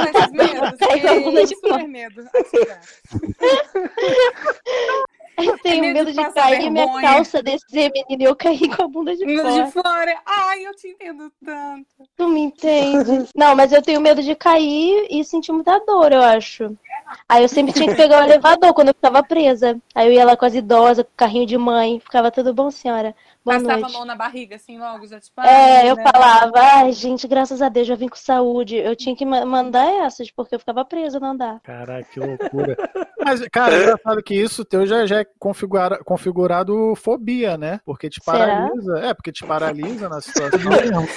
esses 0.10 0.32
medos? 0.32 0.80
Cair 0.88 1.02
com 1.02 1.08
a 1.08 1.20
bunda 1.20 1.42
de 1.46 1.56
Super 1.56 1.70
fora. 1.70 1.88
medo. 1.88 2.26
Atirar. 2.34 2.82
Eu 5.38 5.58
tenho 5.60 5.82
medo 5.82 5.94
medo 6.06 6.14
de 6.14 6.24
de 6.26 6.32
cair 6.34 6.62
e 6.62 6.70
minha 6.70 6.86
vergonha. 6.86 7.08
calça 7.10 7.44
descer, 7.44 7.92
menina, 7.92 8.24
e 8.24 8.26
eu 8.26 8.36
cair 8.38 8.74
com 8.74 8.84
a 8.84 8.88
bunda 8.88 9.14
de 9.14 9.26
Medo 9.26 9.42
fora. 9.50 9.64
de 9.66 9.72
fora. 9.72 10.22
Ai, 10.26 10.66
eu 10.66 10.74
te 10.76 10.88
entendo 10.88 11.30
tanto. 11.44 11.86
Tu 12.16 12.28
me 12.30 12.40
entende? 12.40 13.28
Não, 13.36 13.54
mas 13.54 13.74
eu 13.74 13.82
tenho 13.82 14.00
medo 14.00 14.24
de 14.24 14.34
cair 14.34 15.08
e 15.10 15.26
sentir 15.26 15.52
muita 15.52 15.78
dor, 15.80 16.14
eu 16.14 16.22
acho. 16.22 16.78
Aí 17.28 17.44
eu 17.44 17.50
sempre 17.50 17.74
tinha 17.74 17.90
que 17.90 17.96
pegar 17.96 18.22
o 18.22 18.24
elevador 18.26 18.74
quando 18.74 18.90
eu 18.90 18.94
ficava 18.94 19.24
presa. 19.24 19.78
Aí 19.94 20.08
eu 20.08 20.14
ia 20.14 20.26
lá 20.26 20.38
com 20.38 20.46
as 20.46 20.54
idosas, 20.54 21.04
com 21.04 21.12
o 21.12 21.18
carrinho 21.18 21.46
de 21.46 21.58
mãe. 21.58 22.00
Ficava 22.00 22.32
tudo 22.32 22.54
bom, 22.54 22.70
senhora? 22.70 23.16
Boa 23.46 23.58
Passava 23.60 23.74
a 23.76 23.80
noite. 23.82 23.94
mão 23.94 24.06
na 24.06 24.16
barriga, 24.16 24.56
assim, 24.56 24.80
logo, 24.80 25.06
já 25.06 25.20
tipo. 25.20 25.40
É, 25.40 25.82
ai, 25.82 25.92
eu 25.92 25.96
né? 25.96 26.04
falava, 26.12 26.52
ai, 26.60 26.92
gente, 26.92 27.28
graças 27.28 27.62
a 27.62 27.70
Deus, 27.70 27.86
já 27.86 27.96
vim 27.96 28.08
com 28.10 28.16
saúde. 28.16 28.76
Eu 28.76 28.96
tinha 28.96 29.16
que 29.16 29.24
ma- 29.24 29.46
mandar 29.46 29.86
essas, 30.04 30.32
porque 30.32 30.56
eu 30.56 30.60
ficava 30.60 30.84
presa 30.84 31.20
no 31.20 31.28
andar. 31.28 31.60
Caraca, 31.62 32.08
que 32.12 32.20
loucura. 32.20 32.76
Mas, 33.24 33.48
cara, 33.52 33.76
é 33.76 33.84
engraçado 33.84 34.24
que 34.24 34.34
isso 34.34 34.66
teu 34.66 34.86
já, 34.88 35.06
já 35.06 35.20
é 35.22 35.26
configura, 35.40 36.00
configurado 36.04 36.94
fobia, 36.96 37.56
né? 37.58 37.80
Porque 37.86 38.10
te 38.10 38.20
Será? 38.24 38.38
paralisa. 38.38 39.00
É, 39.00 39.14
porque 39.14 39.32
te 39.32 39.46
paralisa 39.46 40.10
na 40.10 40.22
situação. 40.22 40.60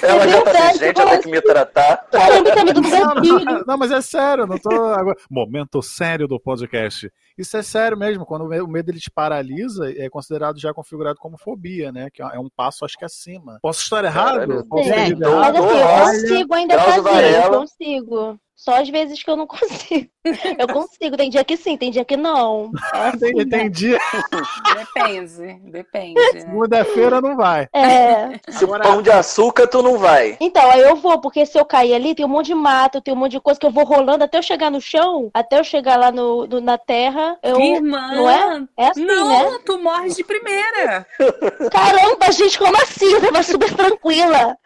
Ela 0.03 0.27
já 0.27 0.41
tá 0.43 0.69
assim, 0.69 0.79
gente, 0.79 0.99
ela 1.01 1.11
tem 1.11 1.21
que 1.21 1.31
me 1.31 1.41
tratar. 1.41 1.97
Caramba, 2.11 2.55
tá 2.55 2.63
me 2.63 2.73
dando 2.73 2.89
Não, 2.89 3.15
não, 3.45 3.63
não, 3.65 3.77
mas 3.77 3.91
é 3.91 4.01
sério, 4.01 4.45
não 4.45 4.57
tô. 4.59 4.69
agora- 4.71 5.17
Momento 5.31 5.81
sério 5.81 6.27
do 6.27 6.39
podcast. 6.39 7.11
Isso 7.39 7.55
é 7.55 7.63
sério 7.63 7.97
mesmo. 7.97 8.25
Quando 8.25 8.43
o 8.43 8.47
me- 8.49 8.59
o 8.61 8.67
medo 8.67 8.91
ele 8.91 8.99
te 8.99 9.09
paralisa, 9.09 9.89
é 9.97 10.09
considerado 10.09 10.59
já 10.59 10.73
configurado 10.73 11.17
como 11.19 11.37
fobia, 11.37 11.91
né? 11.91 12.09
Que 12.13 12.21
é 12.21 12.37
um 12.39 12.49
passo, 12.53 12.83
acho 12.83 12.97
que 12.97 13.05
acima. 13.05 13.57
Posso 13.61 13.81
estar 13.81 14.03
errado? 14.03 14.65
Posso 14.67 14.89
Tô- 14.89 14.95
errado? 14.95 15.19
Mas 15.23 15.55
assim, 15.55 15.77
eu 15.79 16.21
consigo 16.27 16.53
ainda 16.53 16.79
fazer, 16.79 17.45
eu 17.45 17.59
consigo. 17.59 18.39
Só 18.59 18.75
às 18.75 18.89
vezes 18.89 19.23
que 19.23 19.29
eu 19.31 19.37
não 19.37 19.47
consigo. 19.47 20.09
Eu 20.57 20.67
consigo, 20.67 21.15
tem 21.15 21.29
dia 21.29 21.45
que 21.45 21.55
sim, 21.55 21.77
tem 21.77 21.89
dia 21.89 22.03
que 22.03 22.17
não. 22.17 22.71
É 22.93 23.07
assim, 23.07 23.17
Tem, 23.19 23.33
tem 23.47 23.63
né? 23.63 23.69
dia, 23.69 23.97
Depende, 24.75 25.53
depende. 25.71 26.19
segunda-feira 26.31 27.21
não 27.21 27.37
vai. 27.37 27.69
É. 27.73 28.37
Se 28.49 28.67
pão 28.67 29.01
de 29.01 29.09
açúcar, 29.09 29.65
tu 29.65 29.81
não 29.81 29.97
vai. 29.97 30.37
Então, 30.41 30.69
aí 30.69 30.81
eu 30.81 30.97
vou, 30.97 31.21
porque 31.21 31.45
se 31.45 31.57
eu 31.57 31.63
cair 31.63 31.93
ali, 31.93 32.13
tem 32.13 32.25
um 32.25 32.29
monte 32.29 32.47
de 32.47 32.53
mato, 32.55 32.99
tem 32.99 33.13
um 33.13 33.17
monte 33.17 33.31
de 33.31 33.39
coisa 33.39 33.57
que 33.57 33.65
eu 33.65 33.71
vou 33.71 33.85
rolando 33.85 34.25
até 34.25 34.37
eu 34.37 34.43
chegar 34.43 34.69
no 34.69 34.81
chão, 34.81 35.31
até 35.33 35.57
eu 35.57 35.63
chegar 35.63 35.95
lá 35.95 36.11
no, 36.11 36.45
no- 36.45 36.59
na 36.61 36.77
terra, 36.77 37.37
eu. 37.41 37.57
Irmã, 37.61 38.11
Não 38.13 38.29
é? 38.29 38.65
É 38.77 38.87
assim, 38.89 39.05
não, 39.05 39.29
né? 39.29 39.59
tu 39.65 39.79
morres 39.79 40.17
de 40.17 40.23
primeira. 40.25 41.07
Caramba, 41.71 42.29
gente, 42.33 42.59
como 42.59 42.75
assim? 42.81 43.05
Eu 43.13 43.21
tava 43.21 43.41
super 43.41 43.73
tranquila. 43.73 44.57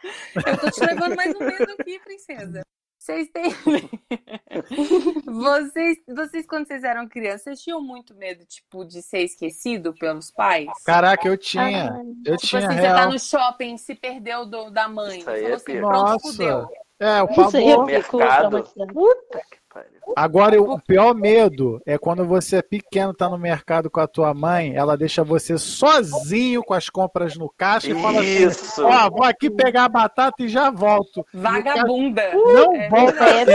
Eu 0.48 0.58
tô 0.58 0.72
te 0.72 0.84
levando 0.84 1.16
mais 1.16 1.34
um 1.36 1.40
medo 1.40 1.72
aqui, 1.80 2.00
princesa. 2.00 2.64
Vocês 3.04 3.28
têm. 3.32 3.52
vocês, 5.26 5.98
vocês, 6.08 6.46
quando 6.48 6.66
vocês 6.68 6.86
eram 6.86 7.06
crianças, 7.06 7.44
vocês 7.44 7.60
tinham 7.62 7.82
muito 7.82 8.16
medo, 8.16 8.46
tipo, 8.46 8.86
de 8.86 9.02
ser 9.02 9.24
esquecido 9.24 9.94
pelos 9.94 10.32
pais? 10.32 10.70
Caraca, 10.86 11.28
eu 11.28 11.38
tinha. 11.38 11.92
Ai, 11.92 12.02
Eu 12.26 12.38
Tipo 12.38 12.48
tinha 12.48 12.66
assim, 12.66 12.78
você 12.78 12.82
tá 12.82 12.98
real. 13.00 13.12
no 13.12 13.20
shopping, 13.20 13.78
se 13.78 13.94
perdeu 13.94 14.46
do, 14.46 14.70
da 14.70 14.88
mãe. 14.88 15.20
Isso 15.20 15.30
aí 15.30 15.42
falou 15.42 15.52
é 15.52 15.56
assim, 15.56 15.66
pior. 15.66 15.90
pronto, 15.90 16.12
Nossa. 16.12 16.32
fudeu. 16.32 16.68
É, 17.00 17.22
o 17.24 17.26
Isso 17.30 17.58
aí 17.58 17.66
pavor. 17.72 17.90
fico 17.90 18.18
Mercado. 18.18 18.64
Puta 18.94 19.42
que 19.52 19.58
pariu. 19.74 19.90
Agora, 20.16 20.62
o 20.62 20.80
pior 20.80 21.16
medo 21.16 21.82
é 21.86 21.98
quando 21.98 22.26
você 22.26 22.58
é 22.58 22.62
pequeno, 22.62 23.14
tá 23.14 23.28
no 23.30 23.38
mercado 23.38 23.90
com 23.90 24.00
a 24.00 24.08
tua 24.08 24.34
mãe, 24.34 24.76
ela 24.76 24.96
deixa 24.96 25.24
você 25.24 25.58
sozinho 25.58 26.64
com 26.64 26.74
as 26.74 26.90
compras 26.90 27.36
no 27.36 27.50
caixa 27.58 27.92
e 27.92 28.02
fala 28.02 28.22
assim. 28.22 28.82
Ó, 28.82 29.10
vou 29.10 29.24
aqui 29.24 29.50
pegar 29.50 29.86
a 29.86 29.90
batata 29.90 30.44
e 30.44 30.48
já 30.48 30.70
volto. 30.70 31.26
Vagabunda. 31.34 32.34
Não 32.34 32.76
É 32.76 32.90
volta 32.90 33.24
é. 33.24 33.46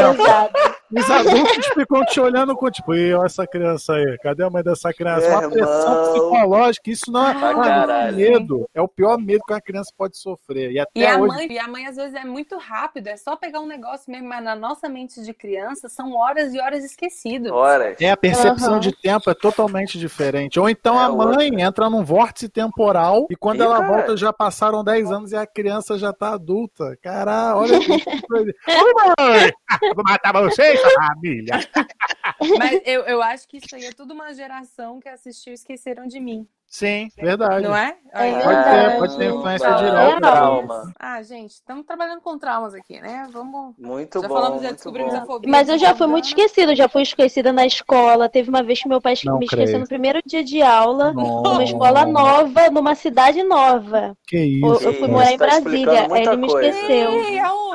Os 0.90 1.10
adultos 1.10 1.66
ficam 1.74 2.04
te 2.06 2.18
olhando 2.20 2.56
com 2.56 2.70
tipo, 2.70 2.94
"Ih, 2.94 3.12
olha 3.14 3.26
essa 3.26 3.46
criança 3.46 3.92
aí, 3.92 4.16
cadê 4.22 4.42
a 4.42 4.50
mãe 4.50 4.62
dessa 4.62 4.92
criança? 4.92 5.28
Uma 5.28 5.40
Meu 5.42 5.50
pressão 5.50 5.96
psicológica, 5.98 6.90
isso 6.90 7.12
não 7.12 7.28
é 7.28 7.34
não 7.34 7.64
é 7.64 8.12
medo, 8.12 8.68
é 8.74 8.80
o 8.80 8.88
pior 8.88 9.18
medo 9.18 9.42
que 9.46 9.52
uma 9.52 9.60
criança 9.60 9.90
pode 9.96 10.16
sofrer. 10.18 10.72
E 10.72 10.78
até 10.80 10.90
E 10.94 11.06
a, 11.06 11.18
hoje. 11.18 11.26
mãe, 11.36 11.46
e 11.52 11.58
a 11.58 11.68
mãe, 11.68 11.86
às 11.86 11.96
vezes, 11.96 12.14
é 12.14 12.24
muito 12.24 12.56
rápido, 12.56 13.08
é 13.08 13.16
só 13.16 13.36
pegar 13.36 13.60
um 13.60 13.66
negócio 13.66 14.10
mesmo, 14.10 14.28
mas 14.28 14.42
na 14.42 14.56
nossa 14.56 14.88
mente 14.88 15.22
de 15.22 15.34
criança 15.34 15.88
são 15.88 16.14
horas 16.14 16.54
e 16.54 16.60
horas 16.60 16.82
esquecidas. 16.84 17.52
Horas. 17.52 18.00
É, 18.00 18.10
a 18.10 18.16
percepção 18.16 18.72
Aham. 18.72 18.80
de 18.80 18.92
tempo 18.92 19.28
é 19.30 19.34
totalmente 19.34 19.98
diferente. 19.98 20.58
Ou 20.58 20.68
então 20.70 20.98
É 20.98 21.04
a 21.04 21.08
mãe 21.10 21.60
entra 21.60 21.90
num 21.90 22.02
vórtice 22.04 22.48
temporal 22.48 23.26
e 23.30 23.36
quando 23.36 23.62
ela 23.62 23.80
volta 23.80 24.16
já 24.16 24.32
passaram 24.32 24.82
10 24.82 25.10
anos 25.12 25.32
e 25.32 25.36
a 25.36 25.46
criança 25.46 25.98
já 25.98 26.12
tá 26.12 26.32
adulta. 26.32 26.96
Caralho, 27.02 27.58
olha 27.58 27.78
que 27.78 27.86
coisa. 28.26 28.52
Ô, 28.68 29.22
mãe! 29.22 29.52
Vou 29.94 30.04
matar 30.04 30.32
você 30.32 30.74
e 30.74 30.76
sua 30.77 30.77
família. 30.90 31.54
Mas 32.58 32.80
eu, 32.84 33.02
eu 33.02 33.22
acho 33.22 33.48
que 33.48 33.58
isso 33.58 33.74
aí 33.74 33.84
é 33.86 33.92
tudo 33.92 34.14
uma 34.14 34.32
geração 34.32 35.00
que 35.00 35.08
assistiu 35.08 35.52
esqueceram 35.52 36.06
de 36.06 36.20
mim. 36.20 36.48
Sim, 36.68 37.08
verdade. 37.16 37.66
Não 37.66 37.74
é? 37.74 37.96
É 38.12 38.32
Pode 38.32 38.46
verdade. 38.46 38.90
ter, 38.92 38.98
pode 38.98 39.18
ter 39.18 39.24
influência 39.30 39.70
direta. 39.74 40.20
Trauma. 40.20 40.92
Ah, 40.98 41.22
gente, 41.22 41.50
estamos 41.52 41.84
trabalhando 41.86 42.20
com 42.20 42.38
traumas 42.38 42.74
aqui, 42.74 43.00
né? 43.00 43.28
Vamos. 43.32 43.74
Muito 43.78 44.20
já 44.20 44.28
bom. 44.28 44.34
falamos, 44.34 44.62
já 44.62 44.70
descobrimos 44.72 45.12
bom. 45.14 45.20
a 45.20 45.26
fobia. 45.26 45.50
Mas 45.50 45.68
eu 45.68 45.78
já 45.78 45.94
fui 45.94 46.06
muito 46.06 46.26
esquecida, 46.26 46.74
já 46.74 46.88
fui 46.88 47.02
esquecida 47.02 47.52
na 47.52 47.66
escola. 47.66 48.28
Teve 48.28 48.48
uma 48.50 48.62
vez 48.62 48.82
que 48.82 48.88
meu 48.88 49.00
pai 49.00 49.14
Não 49.24 49.38
me 49.38 49.44
esqueceu 49.44 49.66
creio. 49.66 49.78
no 49.80 49.86
primeiro 49.88 50.20
dia 50.24 50.42
de 50.44 50.62
aula, 50.62 51.12
Nossa. 51.12 51.48
numa 51.50 51.64
escola 51.64 52.06
nova, 52.06 52.70
numa 52.70 52.94
cidade 52.94 53.42
nova. 53.42 54.16
Que 54.26 54.60
Eu, 54.62 54.74
isso. 54.74 54.84
eu 54.88 54.94
fui 54.94 55.06
Sim, 55.06 55.12
morar 55.12 55.32
em 55.32 55.38
tá 55.38 55.44
Brasília, 55.46 56.06
aí 56.12 56.22
ele 56.22 56.36
me 56.36 56.48
coisa. 56.48 56.68
esqueceu. 56.68 57.12
Ei, 57.12 57.38
aonde? 57.40 57.68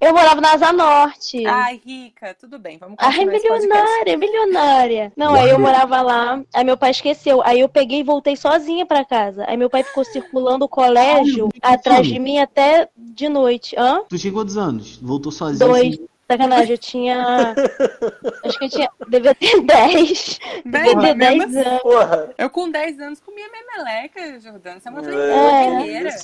Eu 0.00 0.12
morava 0.14 0.40
na 0.40 0.52
Asa 0.52 0.72
Norte. 0.72 1.44
Ai, 1.46 1.80
rica, 1.84 2.34
tudo 2.38 2.58
bem, 2.58 2.78
vamos 2.78 2.96
Ai, 2.98 3.12
continuar 3.12 3.34
esse 3.36 3.48
podcast. 3.48 3.66
milionária, 3.68 4.16
milionária. 4.16 5.12
Não, 5.16 5.34
aí 5.34 5.50
eu 5.50 5.58
morava 5.58 6.00
lá, 6.00 6.40
aí 6.54 6.64
meu 6.64 6.76
pai 6.76 6.90
esqueceu. 6.90 7.42
Aí 7.44 7.57
eu 7.60 7.68
peguei 7.68 8.00
e 8.00 8.04
voltei 8.04 8.36
sozinha 8.36 8.84
pra 8.86 9.04
casa. 9.04 9.44
Aí 9.48 9.56
meu 9.56 9.70
pai 9.70 9.82
ficou 9.82 10.04
circulando 10.04 10.64
o 10.64 10.68
colégio 10.68 11.48
atrás 11.62 12.06
de 12.06 12.18
mim 12.18 12.38
até 12.38 12.88
de 12.96 13.28
noite. 13.28 13.74
Hã? 13.78 14.02
Tu 14.08 14.18
tinha 14.18 14.32
quantos 14.32 14.56
anos? 14.56 14.96
Voltou 14.96 15.32
sozinho? 15.32 15.70
Dois. 15.70 15.94
assim? 15.94 16.08
Sacanagem, 16.30 16.72
eu 16.72 16.78
tinha. 16.78 17.54
Acho 18.44 18.58
que 18.58 18.64
eu 18.66 18.68
tinha. 18.68 18.90
Devia 19.08 19.34
ter 19.34 19.60
10. 19.64 20.38
Devia 20.64 20.98
ter 21.00 21.14
mesmo 21.14 21.52
10 21.52 21.66
anos. 21.66 21.82
Porra. 21.82 22.34
Eu 22.36 22.50
com 22.50 22.70
10 22.70 23.00
anos 23.00 23.20
comia 23.20 23.46
memeleca, 23.50 24.38
Jordana. 24.38 24.78
Você 24.78 24.88
é 24.88 24.90
uma 24.90 25.00
É. 25.10 26.16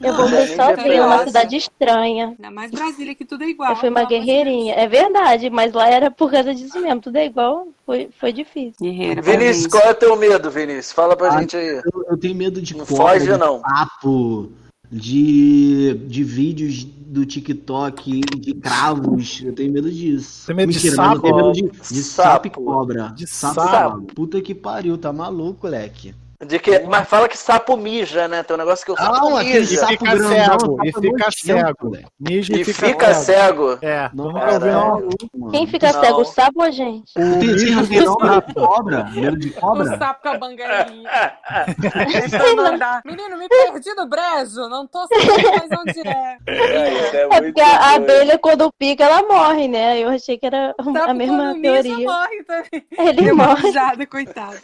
Eu 0.00 0.14
voltei 0.14 0.38
nem 0.38 0.56
sozinha 0.56 1.02
numa 1.02 1.08
defensa. 1.08 1.26
cidade 1.26 1.56
estranha. 1.56 2.26
Ainda 2.28 2.50
mais 2.50 2.70
Brasília, 2.70 3.14
que 3.14 3.24
tudo 3.24 3.42
é 3.44 3.48
igual. 3.48 3.70
Eu 3.70 3.76
fui 3.76 3.88
uma 3.88 4.02
de 4.04 4.08
guerreirinha. 4.08 4.74
É 4.74 4.86
verdade, 4.86 5.50
mas 5.50 5.72
lá 5.72 5.88
era 5.88 6.10
por 6.10 6.30
causa 6.30 6.54
disso 6.54 6.80
mesmo. 6.80 7.00
Tudo 7.00 7.16
é 7.16 7.26
igual. 7.26 7.66
Foi, 7.84 8.08
foi 8.18 8.32
difícil. 8.32 8.74
Guerreira. 8.80 9.20
Vinícius, 9.22 9.66
qual 9.66 9.82
é 9.82 9.90
o 9.90 9.94
teu 9.94 10.16
medo, 10.16 10.50
Vinícius? 10.50 10.92
Fala 10.92 11.16
pra 11.16 11.28
Ah, 11.32 11.40
gente 11.40 11.56
aí. 11.56 11.82
Eu, 11.84 12.04
eu 12.10 12.16
tenho 12.16 12.34
medo 12.34 12.62
de 12.62 12.76
Não 12.76 12.86
cobra, 12.86 13.14
foge, 13.14 13.26
de 13.32 13.36
não. 13.36 13.60
sapo, 13.60 14.52
de, 14.90 15.94
de 16.06 16.22
vídeos 16.24 16.84
do 16.84 17.24
TikTok, 17.26 18.20
de 18.20 18.54
cravos. 18.54 19.40
Eu 19.44 19.52
tenho 19.54 19.72
medo 19.72 19.90
disso. 19.90 20.46
Tem 20.46 20.54
medo 20.54 20.70
de 20.72 20.78
Mentira, 20.78 20.96
mas 20.96 21.14
eu 21.16 21.20
tenho 21.22 21.34
sapo? 21.34 21.46
medo 21.48 21.52
de, 21.54 21.94
de 21.94 22.02
sapo 22.02 22.46
e 22.46 22.50
Sapo. 22.50 22.62
cobra. 22.64 23.12
De 23.16 23.26
sapo. 23.26 23.60
e 23.60 23.64
sapo. 23.64 23.90
cobra. 23.98 24.14
Puta 24.14 24.40
que 24.40 24.54
pariu, 24.54 24.96
tá 24.96 25.12
maluco, 25.12 25.66
moleque. 25.66 26.14
De 26.46 26.58
que... 26.60 26.78
Mas 26.80 27.08
fala 27.08 27.28
que 27.28 27.36
sapo 27.36 27.76
mija, 27.76 28.28
né? 28.28 28.44
Tem 28.44 28.54
um 28.54 28.58
negócio 28.58 28.84
que 28.86 28.92
o 28.92 28.96
sapo 28.96 29.28
Não, 29.30 29.42
E 29.42 29.54
mija. 29.58 29.76
sapo 29.80 29.92
fica 29.92 30.14
grandão, 30.14 30.28
cego, 30.30 30.60
sapo 30.60 30.84
e 30.84 30.92
fica 30.92 31.30
cego. 31.32 31.76
moleque. 31.82 32.06
Mija 32.20 32.56
E 32.56 32.64
fica 32.64 33.14
cego. 33.14 33.78
É, 33.82 34.10
Não, 34.14 34.32
maluco, 34.32 35.16
mano. 35.36 35.50
Quem 35.52 35.66
fica 35.66 35.92
Não. 35.92 36.00
cego, 36.00 36.24
sabe 36.24 36.52
ou 36.56 36.70
gente? 36.70 37.12
O 37.16 37.40
fica 37.86 38.04
não, 38.04 38.16
de 38.40 38.54
cobra? 38.54 39.02
De 39.02 39.48
O 39.48 39.52
cobra? 39.54 39.98
sapo 39.98 40.22
com 40.22 40.28
a 40.28 40.38
bangueirinha. 40.38 41.10
Tentando 42.30 42.60
andar. 42.66 43.02
Menino, 43.04 43.36
me 43.36 43.48
perdi 43.48 43.94
no 43.94 44.06
brejo. 44.06 44.68
Não 44.68 44.86
tô 44.86 45.06
sabendo 45.08 45.50
mais 45.50 45.80
onde 45.80 46.08
é. 46.08 46.36
É, 46.46 46.92
isso 46.92 47.16
é 47.16 47.28
É 47.32 47.40
porque 47.42 47.60
a 47.60 47.94
abelha, 47.94 48.38
quando 48.38 48.72
pica, 48.78 49.02
ela 49.04 49.22
morre, 49.22 49.66
né? 49.66 49.98
Eu 49.98 50.08
achei 50.10 50.38
que 50.38 50.46
era 50.46 50.72
Sapo 50.80 50.98
a 51.10 51.14
mesma 51.14 51.52
mija, 51.54 51.82
teoria. 51.82 52.06
morre 52.06 52.44
também. 52.44 52.86
Ele 52.96 53.32
uma 53.32 53.46
morre. 53.48 54.06
coitado. 54.06 54.56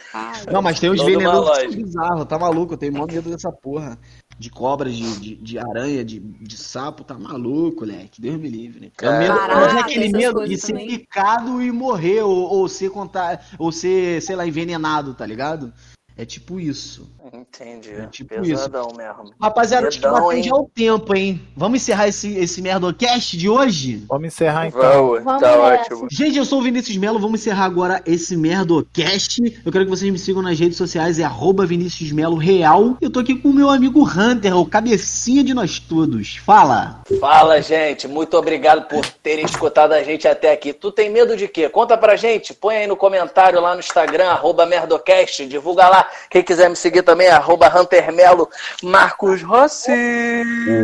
Não, 0.51 0.61
mas 0.61 0.79
tem 0.79 0.89
uma 0.89 1.03
venenosos 1.03 1.64
lógica. 1.65 1.83
bizarros, 1.83 2.25
tá 2.25 2.39
maluco? 2.39 2.73
Eu 2.73 2.77
tenho 2.77 2.93
maior 2.93 3.07
medo 3.11 3.29
dessa 3.29 3.51
porra. 3.51 3.97
De 4.37 4.49
cobra, 4.49 4.89
de, 4.89 5.19
de, 5.19 5.35
de 5.35 5.57
aranha, 5.57 6.03
de, 6.03 6.19
de 6.19 6.57
sapo, 6.57 7.03
tá 7.03 7.17
maluco, 7.17 7.81
moleque. 7.85 8.19
Deus 8.21 8.37
me 8.37 8.49
livre, 8.49 8.79
né? 8.81 8.91
É 9.01 9.19
medo, 9.19 9.33
Caraca, 9.33 9.77
é 9.77 9.81
aquele 9.81 10.09
medo 10.09 10.45
de 10.45 10.57
ser 10.57 10.73
também. 10.73 10.87
picado 10.87 11.61
e 11.61 11.71
morrer, 11.71 12.21
ou, 12.21 12.35
ou 12.35 12.67
ser 12.67 12.89
contar, 12.89 13.45
ou 13.57 13.71
ser, 13.71 14.21
sei 14.21 14.35
lá, 14.35 14.45
envenenado, 14.45 15.13
tá 15.13 15.25
ligado? 15.25 15.73
É 16.17 16.25
tipo 16.25 16.59
isso. 16.59 17.09
Entendi. 17.59 17.91
É 17.91 18.05
tipo 18.07 18.41
Pesadão 18.41 18.89
mesmo. 18.95 19.33
Rapaziada, 19.41 19.87
acho 19.87 19.99
que 19.99 20.07
bateu 20.07 20.43
já 20.43 20.55
o 20.55 20.69
tempo, 20.73 21.15
hein? 21.15 21.41
Vamos 21.55 21.81
encerrar 21.81 22.07
esse, 22.07 22.37
esse 22.37 22.61
merdocast 22.61 23.35
de 23.37 23.49
hoje? 23.49 24.05
Vamos 24.07 24.27
encerrar 24.27 24.67
então. 24.67 24.81
Vamos, 24.81 25.23
Vamos 25.23 25.41
tá 25.41 25.57
nessa. 25.57 25.81
ótimo. 25.93 26.07
Gente, 26.11 26.37
eu 26.37 26.45
sou 26.45 26.59
o 26.59 26.61
Vinícius 26.61 26.95
Melo, 26.97 27.19
vamos 27.19 27.41
encerrar 27.41 27.65
agora 27.65 28.01
esse 28.05 28.37
Merdocast. 28.37 29.41
Eu 29.65 29.71
quero 29.71 29.85
que 29.85 29.89
vocês 29.89 30.11
me 30.11 30.19
sigam 30.19 30.41
nas 30.41 30.59
redes 30.59 30.77
sociais, 30.77 31.19
é 31.19 31.23
arroba 31.23 31.65
Vinícius 31.65 32.11
Melo 32.11 32.35
Real. 32.35 32.97
Eu 33.01 33.09
tô 33.09 33.19
aqui 33.19 33.35
com 33.35 33.49
o 33.49 33.53
meu 33.53 33.69
amigo 33.69 34.03
Hunter, 34.07 34.55
o 34.57 34.65
cabecinha 34.65 35.43
de 35.43 35.53
nós 35.53 35.79
todos. 35.79 36.37
Fala! 36.37 37.01
Fala, 37.19 37.61
gente. 37.61 38.07
Muito 38.07 38.37
obrigado 38.37 38.87
por 38.87 39.05
terem 39.05 39.45
escutado 39.45 39.93
a 39.93 40.03
gente 40.03 40.27
até 40.27 40.51
aqui. 40.51 40.73
Tu 40.73 40.91
tem 40.91 41.09
medo 41.09 41.35
de 41.35 41.47
quê? 41.47 41.69
Conta 41.69 41.97
pra 41.97 42.15
gente. 42.15 42.53
Põe 42.53 42.77
aí 42.77 42.87
no 42.87 42.95
comentário 42.95 43.59
lá 43.59 43.73
no 43.73 43.79
Instagram, 43.79 44.27
arroba 44.27 44.65
Merdocast. 44.65 45.45
Divulga 45.45 45.87
lá. 45.87 46.07
Quem 46.29 46.43
quiser 46.43 46.69
me 46.69 46.75
seguir 46.75 47.03
também 47.03 47.15
também, 47.15 47.29
arroba 47.45 47.71
Huntermelo 47.79 48.49
Marcos 48.81 49.43
Rossi. 49.43 49.91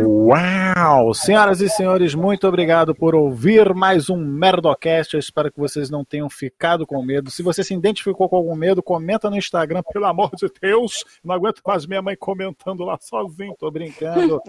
Uau! 0.06 1.12
Senhoras 1.12 1.60
e 1.60 1.68
senhores, 1.68 2.14
muito 2.14 2.46
obrigado 2.46 2.94
por 2.94 3.16
ouvir 3.16 3.74
mais 3.74 4.08
um 4.08 4.16
Merdocast. 4.16 5.12
Eu 5.12 5.18
espero 5.18 5.50
que 5.50 5.58
vocês 5.58 5.90
não 5.90 6.04
tenham 6.04 6.30
ficado 6.30 6.86
com 6.86 7.02
medo. 7.02 7.32
Se 7.32 7.42
você 7.42 7.64
se 7.64 7.74
identificou 7.74 8.28
com 8.28 8.36
algum 8.36 8.54
medo, 8.54 8.80
comenta 8.80 9.28
no 9.28 9.36
Instagram, 9.36 9.82
pelo 9.92 10.06
amor 10.06 10.30
de 10.36 10.48
Deus. 10.60 11.04
Não 11.24 11.34
aguento 11.34 11.60
mais 11.66 11.84
minha 11.84 12.00
mãe 12.00 12.14
comentando 12.16 12.84
lá 12.84 12.96
sozinho, 13.00 13.56
tô 13.58 13.68
brincando. 13.68 14.40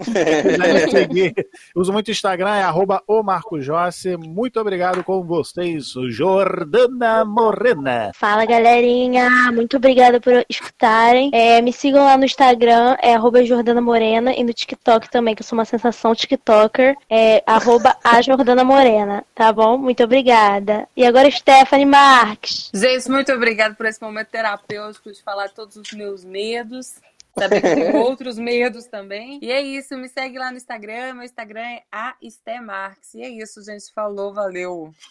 Uso 1.74 1.92
muito 1.92 2.12
Instagram, 2.12 2.54
é 2.54 2.62
arroba 2.62 3.02
o 3.08 3.24
Marcos 3.24 3.64
Jossi. 3.64 4.16
Muito 4.16 4.60
obrigado 4.60 5.02
com 5.02 5.24
vocês, 5.24 5.92
Jordana 6.10 7.24
Morena. 7.24 8.12
Fala, 8.14 8.46
galerinha. 8.46 9.28
Muito 9.52 9.78
obrigada 9.78 10.20
por 10.20 10.44
escutarem. 10.48 11.30
É, 11.32 11.60
me 11.60 11.72
sigam 11.72 12.03
lá 12.04 12.16
no 12.16 12.24
Instagram, 12.24 12.96
é 13.02 13.14
arroba 13.14 13.44
Jordana 13.44 13.80
Morena, 13.80 14.32
e 14.32 14.44
no 14.44 14.52
TikTok 14.52 15.10
também, 15.10 15.34
que 15.34 15.42
eu 15.42 15.46
sou 15.46 15.58
uma 15.58 15.64
sensação 15.64 16.14
TikToker, 16.14 16.96
é 17.10 17.42
arroba 17.46 17.96
a 18.04 18.20
Jordana 18.22 18.64
Morena, 18.64 19.24
tá 19.34 19.52
bom? 19.52 19.76
Muito 19.76 20.02
obrigada. 20.04 20.86
E 20.96 21.04
agora, 21.04 21.30
Stephanie 21.30 21.86
Marques. 21.86 22.70
Gente, 22.72 23.10
muito 23.10 23.32
obrigada 23.32 23.74
por 23.74 23.86
esse 23.86 24.00
momento 24.00 24.28
terapêutico 24.28 25.10
de 25.12 25.22
falar 25.22 25.48
todos 25.48 25.76
os 25.76 25.92
meus 25.92 26.24
medos. 26.24 26.94
Saber 27.36 27.60
que 27.60 27.74
tem 27.74 27.96
outros 27.98 28.38
medos 28.38 28.86
também. 28.86 29.38
E 29.42 29.50
é 29.50 29.60
isso, 29.60 29.96
me 29.96 30.08
segue 30.08 30.38
lá 30.38 30.50
no 30.50 30.56
Instagram. 30.56 31.14
Meu 31.14 31.24
Instagram 31.24 31.60
é 31.60 31.82
a 31.90 32.14
Marques. 32.62 33.14
E 33.14 33.22
é 33.22 33.28
isso, 33.28 33.62
gente. 33.62 33.92
Falou, 33.92 34.32
valeu. 34.32 34.94